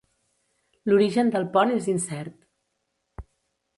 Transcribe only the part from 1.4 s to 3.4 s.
pont és incert.